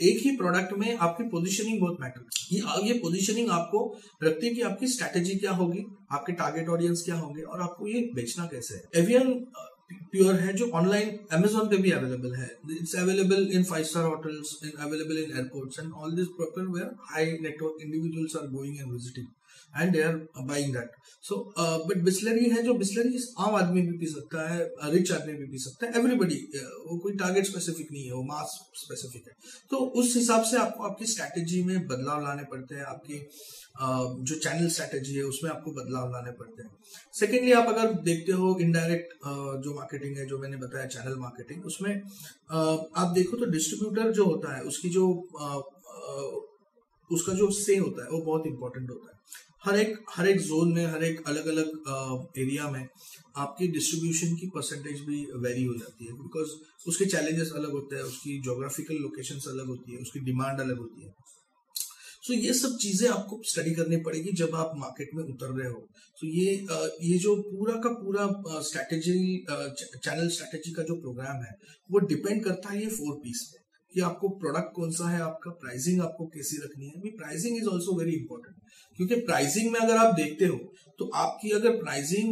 एक 0.01 0.19
ही 0.23 0.35
प्रोडक्ट 0.37 0.73
में 0.79 0.95
आपकी 0.97 1.23
पोजीशनिंग 1.29 1.79
बहुत 1.81 1.97
मैटर 2.01 2.25
ये 2.51 2.87
ये 2.87 2.93
पोजीशनिंग 2.99 3.49
आपको 3.51 3.81
रखती 4.23 4.47
है 4.47 4.53
कि 4.53 4.61
आपकी 4.69 4.87
स्ट्रेटेजी 4.87 5.35
क्या 5.39 5.51
होगी 5.53 5.85
आपके 6.11 6.33
टारगेट 6.33 6.69
ऑडियंस 6.69 7.01
क्या 7.05 7.15
होंगे 7.15 7.41
और 7.43 7.61
आपको 7.61 7.87
ये 7.87 8.01
बेचना 8.15 8.45
कैसे 8.53 8.75
है। 8.75 9.03
एवियन 9.03 9.33
प्योर 10.11 10.35
है 10.35 10.53
जो 10.53 10.69
ऑनलाइन 10.75 11.09
अमेजोन 11.33 11.67
पे 11.69 11.77
भी 11.77 11.91
अवेलेबल 11.91 12.35
है। 12.35 12.49
It's 12.71 12.95
available 12.95 13.49
in 13.53 13.63
five 13.63 13.83
star 13.85 14.05
hotels 14.05 14.59
in 14.63 14.71
available 14.79 15.17
in 15.23 15.37
airports 15.37 15.79
and 15.79 15.91
all 15.93 16.15
this 16.15 16.27
people 16.39 16.67
where 16.73 16.95
high 17.11 17.31
network 17.41 17.81
individuals 17.81 18.35
are 18.35 18.47
going 18.49 18.79
and 18.79 18.91
visiting 18.91 19.27
and 19.73 19.91
they 19.93 20.01
are 20.03 20.15
buying 20.43 20.73
that 20.73 20.91
so 21.23 21.35
but 21.59 22.03
Bisleri 22.03 22.49
है 22.49 22.63
जो 22.63 22.73
बिस्लरी 22.73 23.19
आम 23.39 23.55
आदमी 23.55 23.81
भी 23.81 23.97
P 23.97 24.07
सकता 24.07 24.47
है 24.49 24.59
rich 24.93 25.11
आदमी 25.11 25.33
भी 25.33 25.45
P 25.51 25.57
सकता 25.59 25.85
है। 25.85 25.99
एवरीबडी 25.99 26.35
वो 26.85 26.97
कोई 26.99 27.13
टारगेट 27.17 27.45
स्पेसिफिक 27.45 27.91
नहीं 27.91 28.05
है 28.05 28.13
वो 28.13 28.23
मास 28.23 28.57
स्पेसिफिक 28.75 29.27
है। 29.27 29.33
तो 29.71 29.77
उस 30.01 30.15
हिसाब 30.15 30.43
से 30.43 30.57
आपको 30.57 30.83
आपकी 30.83 31.05
स्ट्रैटेजी 31.05 31.63
में 31.63 31.87
बदलाव 31.87 32.23
लाने 32.23 32.43
पड़ते 32.51 32.75
हैं 32.75 32.83
आपकी 32.85 33.19
uh, 33.19 34.25
जो 34.27 34.35
चैनल 34.35 34.69
स्ट्रैटेजी 34.69 35.15
है 35.15 35.23
उसमें 35.23 35.49
आपको 35.51 35.71
बदलाव 35.71 36.11
लाने 36.11 36.31
पड़ते 36.39 36.63
हैं। 36.63 36.71
सेकेंडली 37.13 37.51
आप 37.53 37.67
अगर 37.67 37.93
देखते 38.03 38.31
हो 38.31 38.57
इनडायरेक्ट 38.61 39.13
uh, 39.23 39.55
जो 39.63 39.75
मार्केटिंग 39.75 40.17
है 40.17 40.27
जो 40.27 40.39
मैंने 40.39 40.57
बताया 40.57 40.85
चैनल 40.87 41.15
मार्केटिंग 41.19 41.65
उसमें 41.65 41.91
uh, 41.95 42.77
आप 42.95 43.11
देखो 43.15 43.37
तो 43.37 43.51
डिस्ट्रीब्यूटर 43.51 44.11
जो 44.11 44.25
होता 44.25 44.55
है 44.55 44.61
उसकी 44.63 44.89
जो 44.89 45.07
उसका 47.11 47.33
जो 47.33 47.49
से 47.51 47.77
होता 47.77 48.03
है 48.03 48.09
वो 48.09 48.21
बहुत 48.25 48.47
इंपॉर्टेंट 48.47 48.89
होता 48.89 49.07
है। 49.07 49.17
हर 49.63 49.79
एक 49.79 49.95
हर 50.09 50.27
एक 50.27 50.39
जोन 50.41 50.71
में 50.73 50.85
हर 50.85 51.03
एक 51.03 51.21
अलग 51.27 51.47
अलग 51.47 52.33
एरिया 52.37 52.69
में 52.71 52.87
आपकी 53.37 53.67
डिस्ट्रीब्यूशन 53.67 54.35
की 54.35 54.47
परसेंटेज 54.55 54.99
भी 55.07 55.17
वेरी 55.43 55.63
हो 55.63 55.73
जाती 55.75 56.05
है 56.05 56.13
बिकॉज़ 56.13 56.51
उसके 56.87 57.05
चैलेंजेस 57.05 57.51
अलग 57.55 57.71
होते 57.71 57.95
हैं 57.95 58.03
उसकी 58.03 58.39
जोग्राफिकल 58.41 59.01
लोकेशन 59.01 59.49
अलग 59.51 59.67
होती 59.67 59.93
है 59.93 59.97
उसकी 59.99 60.19
डिमांड 60.21 60.59
अलग 60.59 60.77
होती 60.77 61.05
है। 61.05 61.13
सो 62.23 62.33
so, 62.33 62.39
ये 62.39 62.53
सब 62.53 62.77
चीज़ें 62.77 63.07
आपको 63.09 63.39
स्टडी 63.45 63.73
करनी 63.75 63.97
पड़ेगी 64.03 64.31
जब 64.37 64.55
आप 64.55 64.71
मार्केट 64.77 65.09
में 65.15 65.23
उतर 65.23 65.53
रहे 65.53 65.69
हो। 65.69 65.79
तो 66.17 66.27
so, 66.27 66.33
ये 66.33 66.51
ये 67.03 67.17
जो 67.17 67.35
पूरा 67.43 67.75
का 67.83 67.89
पूरा 67.93 68.27
स्ट्रैटेजी 68.61 69.45
चैनल 69.49 70.29
स्ट्रैटेजी 70.29 70.73
का 70.73 70.83
जो 70.83 70.95
प्रोग्राम 71.01 71.43
है 71.43 71.55
वो 71.89 71.99
डिपेंड 72.07 72.43
करता 72.43 72.69
है 72.69 72.81
ये 72.81 72.89
फोर 72.91 73.15
पीस 73.23 73.49
पे। 73.53 73.58
कि 73.93 74.01
आपको 74.01 74.29
प्रोडक्ट 74.39 74.75
कौन 74.75 74.91
सा 74.93 75.09
है, 75.09 75.21
आपका 75.21 75.51
प्राइसिंग 75.61 76.01
आपको 76.01 76.25
कैसी 76.29 76.57
रखनी 76.63 76.87
है। 76.87 77.11
Pricing 77.17 77.57
is 77.57 77.67
also 77.69 77.97
very 77.99 78.11
important 78.13 78.55
क्योंकि 78.97 79.15
प्राइसिंग 79.21 79.71
में 79.71 79.79
अगर 79.79 79.97
आप 79.97 80.13
देखते 80.15 80.45
हो 80.45 80.57
तो 80.99 81.09
आपकी 81.17 81.51
अगर 81.51 81.75
प्राइसिंग 81.77 82.29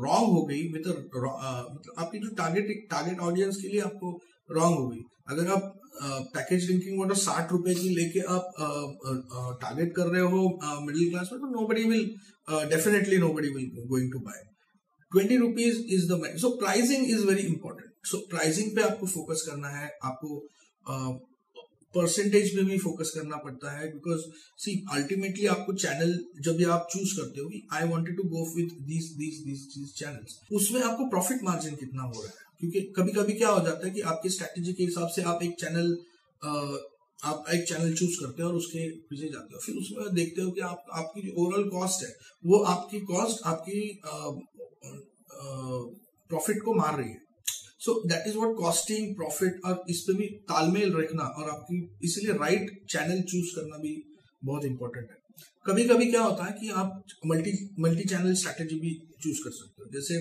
रॉन्ग 0.00 0.28
हो 0.28 0.44
गई 0.46 0.62
विद 0.72 0.86
मतलब 0.86 1.94
आपकी 1.98 2.18
जो 2.18 2.34
टारगेट 2.36 2.86
टारगेट 2.90 3.20
ऑडियंस 3.22 3.56
के 3.62 3.68
लिए 3.68 3.80
आपको 3.82 4.10
रॉन्ग 4.50 4.78
हो 4.78 4.86
गई। 4.88 5.02
अगर 5.28 5.50
आप 5.52 5.76
पैकेज 6.34 6.64
ड्रिंकिंग 6.66 6.98
वाटर 7.00 7.14
साठ 7.16 7.52
रुपए 7.52 7.74
की 7.74 7.88
लेके 7.94 8.20
आप 8.34 8.52
टारगेट 9.62 9.92
कर 9.96 10.06
रहे 10.06 10.22
हो 10.32 10.40
मिडिल 10.80 11.10
क्लास 11.10 11.28
में 11.32 11.40
तो 11.40 11.50
nobody 11.68 11.84
will 11.90 12.06
definitely 12.70 13.18
nobody 13.34 13.48
will 13.54 13.68
going 13.88 14.12
to 14.12 14.18
buy 14.20 14.42
twenty 15.12 15.36
rupees 15.36 15.78
is 15.94 16.06
the 16.12 16.36
so 16.40 16.50
pricing 16.56 17.10
is 17.10 17.26
very 17.26 17.42
important 17.46 18.06
so 18.06 18.18
pricing 18.30 18.74
पे 18.76 18.82
आपको 18.82 19.06
फोकस 19.06 19.42
करना 19.48 19.68
है, 19.68 19.90
आपको 20.04 20.38
परसेंटेज 21.94 22.50
पे 22.56 22.62
भी 22.64 22.76
फोकस 22.78 23.10
करना 23.14 23.36
पड़ता 23.36 23.70
है 23.70 23.92
बिकॉज़ 23.92 24.20
सी 24.58 24.74
अल्टीमेटली 24.92 25.46
आपको 25.54 25.72
चैनल 25.76 26.18
जब 26.40 26.56
भी 26.56 26.64
आप 26.74 26.86
चूज़ 26.92 27.14
करते 27.16 27.40
हो 27.40 27.50
I 27.76 27.88
wanted 27.88 28.16
to 28.16 28.22
go 28.28 28.44
with 28.56 28.76
these 28.88 29.10
these 29.14 29.40
these 29.46 29.92
channels 29.94 30.38
उसमें 30.52 30.80
आपको 30.82 31.08
प्रॉफिट 31.10 31.42
मार्जिन 31.44 31.74
कितना 31.76 32.02
हो 32.02 32.22
रहा 32.22 32.28
है? 32.28 32.48
क्योंकि 32.60 32.80
कभी 32.96 33.12
कभी 33.12 33.32
क्या 33.32 33.48
हो 33.48 33.64
जाता 33.66 33.86
है 33.86 33.92
कि 33.94 34.00
आपकी 34.12 34.28
स्ट्रेटेजी 34.28 34.72
के 34.72 34.84
हिसाब 34.84 35.08
से 35.08 35.22
आप 35.22 35.42
एक 35.42 35.54
चैनल 35.60 35.96
आप 37.22 37.44
एक 37.54 37.66
चैनल 37.68 37.92
चूज़ 37.94 38.14
करते 38.20 38.42
हो 38.42 38.48
और 38.48 38.54
उसके 38.56 38.88
पीछे 39.08 39.28
जाते 39.28 39.54
हो। 39.54 39.60
फिर 39.60 39.74
उसमें 39.76 40.14
देखते 40.14 40.42
हो 40.42 40.50
कि 40.50 40.60
आप, 40.60 40.84
आपकी 40.92 41.22
जो 41.22 41.32
ओवरऑल 41.42 41.68
कॉस्ट 41.68 42.04
है, 42.04 42.12
वो 42.46 42.58
आपकी 42.64 43.00
कॉस्ट 43.00 43.42
आपकी 43.46 43.80
प्रॉफिट 44.82 46.62
को 46.64 46.74
मार 46.74 46.96
रही 46.98 47.08
है। 47.08 47.20
So 47.80 47.92
that 48.08 48.26
is 48.28 48.36
what 48.36 48.56
costing 48.56 49.14
profit 49.16 49.60
और 49.66 49.84
इस 49.90 50.00
पर 50.08 50.14
भी 50.14 50.26
तालमेल 50.50 50.92
रखना 50.96 51.24
और 51.24 51.50
आपकी, 51.50 51.76
इसलिए 52.04 52.32
राइट 52.38 52.70
चैनल 52.90 53.22
चूज़ 53.22 53.54
करना 53.56 53.76
भी 53.78 53.94
बहुत 54.42 54.64
इंपॉर्टेंट 54.64 55.08
है। 55.10 55.16
कभी 55.66 55.84
कभी 55.88 56.10
क्या 56.10 56.22
होता 56.22 56.44
है 56.44 56.52
कि 56.60 56.68
आप 56.80 57.02
मल्टी 57.26 57.52
मल्टी 57.80 58.08
चैनल 58.08 58.34
स्ट्रैटेजी 58.34 58.78
भी 58.80 58.94
चूज़ 59.22 59.42
कर 59.44 59.50
सकते 59.52 59.82
हो। 59.82 59.88
जैसे 59.92 60.20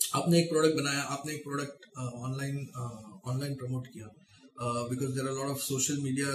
आपने 0.00 0.38
एक 0.38 0.48
प्रोडक्ट 0.50 0.76
बनाया, 0.76 1.00
आपने 1.00 1.32
एक 1.34 1.42
प्रोडक्ट 1.44 1.86
ऑनलाइन 1.98 2.56
ऑनलाइन 3.26 3.54
प्रमोट 3.54 3.86
किया 3.86 4.06
because 4.90 5.10
there 5.14 5.28
are 5.28 5.34
lot 5.34 5.50
of 5.50 5.58
social 5.60 5.96
media 6.02 6.28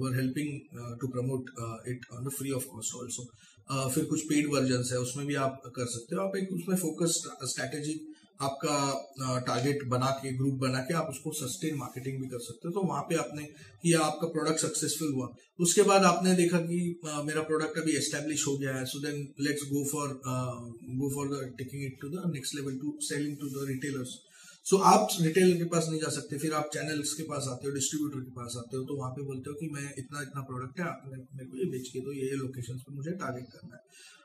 were 0.00 0.16
helping 0.16 0.98
to 1.00 1.08
promote 1.08 1.50
it 1.88 2.06
on 2.12 2.24
the 2.24 2.32
free 2.36 2.50
of 2.52 2.64
cost 2.72 2.94
also 2.96 3.22
फिर 3.68 4.04
कुछ 4.04 4.22
पेड 4.24 4.46
वर्जन 4.52 4.82
है, 4.92 4.98
उसमें 5.00 5.26
भी 5.26 5.34
आप 5.42 5.62
कर 5.76 5.86
सकते 5.88 6.16
हो। 6.16 6.22
आप 6.22 6.36
एक 6.36 6.52
उसमें 6.52 6.76
फोकस 6.78 7.22
स्ट्रैटेजी 7.44 8.00
आपका 8.40 9.40
टारगेट 9.46 9.84
बना 9.88 10.10
के 10.22 10.32
ग्रुप 10.36 10.54
बना 10.60 10.78
के 10.80 10.94
आप 10.94 11.08
उसको 11.10 11.32
सस्टेन 11.34 11.76
मार्केटिंग 11.76 12.20
भी 12.22 12.28
कर 12.28 12.38
सकते 12.40 12.68
हो। 12.68 12.72
तो 12.72 12.86
वहाँ 12.88 13.02
पे 13.08 13.14
आपने 13.16 13.42
किया, 13.42 14.00
आपका 14.00 14.26
प्रोडक्ट 14.28 14.60
सक्सेसफुल 14.60 15.12
हुआ। 15.12 15.28
उसके 15.58 15.82
बाद 15.82 16.04
आपने 16.04 16.34
देखा 16.36 16.58
कि 16.60 16.78
मेरा 17.04 17.42
प्रोडक्ट 17.42 17.78
अभी 17.78 17.96
एस्टेब्लिश 17.96 18.46
हो 18.46 18.56
गया 18.58 18.74
है। 18.76 18.84
So 18.86 18.98
then 19.00 19.26
let's 19.40 19.68
go 19.70 19.84
for 19.92 20.08
go 20.26 21.10
for 21.14 21.28
the 21.28 21.52
taking 21.58 21.84
it 21.84 22.00
to 22.00 22.08
the 22.08 22.30
next 22.34 22.54
level 22.54 22.78
to 22.78 22.98
selling 23.02 23.36
to 23.36 23.48
the 23.48 23.66
retailers 23.68 24.18
so 24.66 24.76
आप 24.88 25.08
रिटेलर 25.20 25.56
के 25.58 25.64
पास 25.72 25.86
नहीं 25.88 26.00
जा 26.00 26.10
सकते, 26.10 26.38
फिर 26.38 26.52
आप 26.54 26.68
चैनल्स 26.74 27.12
के 27.14 27.22
पास 27.24 27.48
आते 27.50 27.68
हो 27.68 27.72
डिस्ट्रीब्यूटर 27.74 28.20
के 28.20 28.30
पास 28.36 28.54
आते 28.58 28.76
हो 28.76 28.82
तो 28.84 28.96
वहाँ 28.98 29.10
पे 29.16 29.22
बोलते 29.24 29.50
हो 29.50 29.56
कि 29.56 29.68
मैं 29.72 29.82
इतना 29.98 30.22
इतना 30.22 30.42
प्रोडक्ट 30.50 30.80
है, 30.80 30.86
आपने 30.86 31.16
मेरे 31.16 31.48
को 31.50 31.58
ये 31.58 31.66
बेच 31.72 31.88
के 31.88 32.00
दो, 32.00 32.12
ये 32.12 32.28
ये 32.30 32.36
लोकेशन 32.36 32.78
पे 32.78 32.94
मुझे 32.96 33.12
टारगेट 33.14 33.46
करना 33.52 33.74
है। 33.74 33.82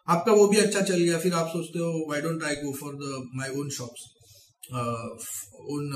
आपका 0.08 0.34
वो 0.34 0.48
भी 0.48 0.58
अच्छा 0.58 0.82
चल 0.82 1.00
गया, 1.00 1.18
फिर 1.20 1.34
आप 1.34 1.48
सोचते 1.54 1.80
हो 1.80 1.90
why 2.10 2.22
don't 2.22 2.40
try 2.40 2.56
go 2.64 2.72
for 2.80 2.96
the 2.96 3.24
my 3.36 3.50
own 3.60 3.70
shops 3.80 4.02
own 5.74 5.94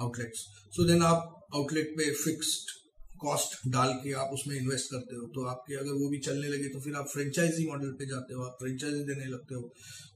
outlets 0.00 0.46
so 0.76 0.86
then 0.86 1.02
आप 1.04 1.30
आउटलेट 1.54 1.94
पे 1.98 2.10
फिक्स्ड 2.16 2.72
कॉस्ट 3.20 3.56
डाल 3.72 3.92
के 4.02 4.12
आप 4.22 4.30
उसमें 4.34 4.56
इन्वेस्ट 4.56 4.90
करते 4.90 5.16
हो। 5.16 5.26
तो 5.34 5.44
आपके 5.48 5.74
अगर 5.76 5.92
वो 6.00 6.08
भी 6.10 6.18
चलने 6.26 6.48
लगे 6.48 6.68
तो 6.68 6.80
फिर 6.80 6.94
आप 6.96 7.08
फ्रेंचाइजी 7.12 7.66
मॉडल 7.66 7.90
पे 7.98 8.06
जाते 8.06 8.34
हो 8.34 8.42
आप 8.42 8.56
फ्रेंचाइजी 8.60 9.02
देने 9.04 9.26
लगते 9.26 9.54
हो। 9.54 9.70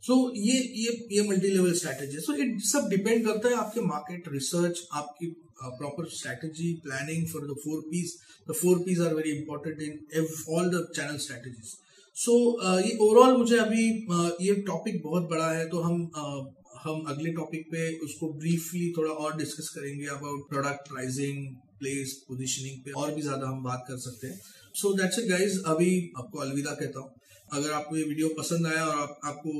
सो 0.06 0.14
so, 0.14 0.36
ये 0.36 0.56
ये 0.82 1.06
ये 1.12 1.28
multi 1.28 1.48
level 1.48 1.72
strategy 1.74 2.20
so 2.26 2.34
it 2.42 2.60
सब 2.66 2.88
डिपेंड 2.90 3.26
करता 3.26 3.48
है 3.48 3.54
आपके 3.64 3.80
मार्केट 3.86 4.28
रिसर्च 4.32 4.82
आपकी 5.02 5.30
proper 5.60 6.08
strategy 6.16 6.72
planning 6.84 7.26
for 7.28 7.46
the 7.46 7.56
four 7.64 7.80
Ps 7.90 8.16
the 8.50 8.54
four 8.60 8.78
Ps 8.86 9.00
are 9.06 9.14
very 9.14 9.36
important 9.38 9.82
in 9.82 10.26
all 10.56 10.70
the 10.74 10.84
channel 10.96 11.16
strategies 11.26 11.74
so 12.16 12.36
ये 12.80 12.96
ओवरऑल 12.96 13.36
मुझे 13.36 13.58
अभी 13.58 13.88
uh, 14.06 14.30
ये 14.40 14.54
टॉपिक 14.68 15.02
बहुत 15.04 15.28
बड़ा 15.30 15.50
है 15.52 15.68
तो 15.68 15.80
हम 15.80 16.04
uh, 16.22 16.40
हम 16.82 17.04
अगले 17.08 17.30
टॉपिक 17.32 17.66
पे 17.70 17.88
उसको 18.04 18.32
ब्रीफली 18.32 18.92
थोड़ा 18.96 19.10
और 19.12 19.36
डिस्कस 19.36 19.68
करेंगे 19.68 20.06
about 20.06 20.48
product 20.50 20.88
pricing 20.88 21.46
place 21.78 22.12
positioning 22.28 22.76
पे 22.84 22.90
और 22.94 23.14
भी 23.14 23.22
ज़्यादा 23.22 23.46
हम 23.48 23.62
बात 23.64 23.84
कर 23.88 23.98
सकते 24.00 24.26
हैं। 24.26 24.38
सो 24.74 24.92
दैट्स 24.96 25.18
इट 25.18 25.28
गाइज़ 25.28 25.54
अभी 25.66 25.90
आपको 26.18 26.38
अलविदा 26.40 26.72
कहता 26.74 27.00
हूँ। 27.00 27.10
अगर 27.48 27.70
आपको 27.72 27.96
ये 27.96 28.02
वीडियो 28.04 28.28
पसंद 28.38 28.66
आया 28.66 28.84
और 28.86 28.96
आप, 28.96 29.20
आपको 29.24 29.50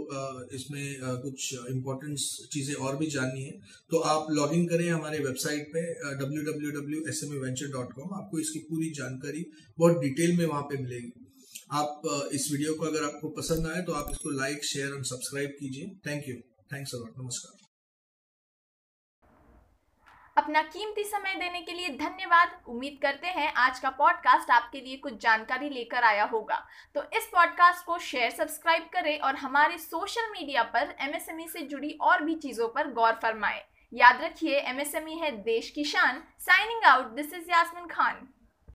इसमें 0.54 0.96
कुछ 1.22 1.54
इम्पोर्टेंट 1.70 2.18
चीज़ें 2.52 2.74
और 2.76 2.96
भी 2.96 3.06
जाननी 3.10 3.44
है 3.44 3.52
तो 3.90 3.98
आप 4.06 4.26
लॉग 4.30 4.52
इन 4.54 4.66
करें 4.68 4.88
हमारे 4.88 5.18
वेबसाइट 5.20 5.70
पे 5.74 5.84
www.smeventure.com 6.22 8.12
आपको 8.18 8.38
इसकी 8.40 8.58
पूरी 8.70 8.90
जानकारी 8.98 9.44
बहुत 9.78 10.00
डिटेल 10.02 10.36
में 10.38 10.44
वहाँ 10.46 10.62
पे 10.64 10.82
मिलेगी। 10.82 11.12
आप 11.74 12.02
इस 12.32 12.48
वीडियो 12.52 12.74
को 12.74 12.86
अगर 12.86 13.04
आपको 13.04 13.28
पसंद 13.38 13.66
आए 13.66 13.80
तो 13.82 13.92
आप 13.94 14.10
इसको 14.12 14.30
लाइक 14.32 14.64
शेयर 14.64 14.92
और 14.92 15.04
सब्सक्राइब 15.04 15.56
कीजिए। 15.60 15.86
Thank 16.06 16.28
you 16.28 16.36
thanks 16.72 16.94
a lot 16.94 17.12
नमस्कार। 17.18 17.67
अपना 20.38 20.60
कीमती 20.62 21.02
समय 21.04 21.34
देने 21.34 21.60
के 21.60 21.72
लिए 21.72 21.88
धन्यवाद। 21.98 22.50
उम्मीद 22.68 22.98
करते 23.02 23.28
हैं 23.28 23.52
आज 23.58 23.78
का 23.78 23.90
पॉडकास्ट 23.90 24.50
आपके 24.50 24.80
लिए 24.80 24.96
कुछ 24.96 25.14
जानकारी 25.22 25.68
लेकर 25.68 26.04
आया 26.04 26.24
होगा। 26.24 26.58
तो 26.94 27.02
इस 27.16 27.26
पॉडकास्ट 27.26 27.84
को 27.86 27.98
शेयर 28.00 28.30
सब्सक्राइब 28.30 28.88
करें 28.92 29.18
और 29.18 29.36
हमारे 29.36 29.78
सोशल 29.78 30.30
मीडिया 30.32 30.62
पर 30.74 30.94
एमएसएमई 31.00 31.44
e 31.44 31.50
से 31.50 31.62
जुड़ी 31.62 31.90
और 32.02 32.22
भी 32.24 32.34
चीज़ों 32.36 32.68
पर 32.68 32.92
गौर 32.92 33.18
फरमाएँ। 33.22 33.60
याद 33.92 34.22
रखिए 34.22 34.60
एमएसएमई 34.60 35.14
e 35.14 35.22
है 35.22 35.30
देश 35.44 35.70
की 35.70 35.84
शान। 35.86 36.22
Signing 36.40 36.84
out 36.84 37.14
this 37.14 37.34
is 37.34 37.50
Yasmin 37.50 37.86
Khan 37.88 38.26